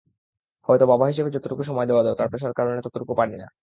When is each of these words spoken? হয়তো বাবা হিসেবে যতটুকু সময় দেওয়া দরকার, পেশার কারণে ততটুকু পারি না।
হয়তো 0.69 0.85
বাবা 0.91 1.05
হিসেবে 1.07 1.29
যতটুকু 1.35 1.63
সময় 1.69 1.87
দেওয়া 1.89 2.03
দরকার, 2.07 2.27
পেশার 2.33 2.53
কারণে 2.57 2.79
ততটুকু 2.85 3.13
পারি 3.19 3.35
না। 3.35 3.47